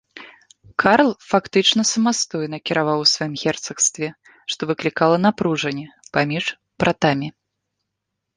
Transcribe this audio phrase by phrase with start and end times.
[0.83, 4.07] Карл фактычна самастойна кіраваў у сваім герцагстве,
[4.55, 5.87] што выклікала напружанне
[6.19, 6.45] паміж
[6.85, 7.27] братамі.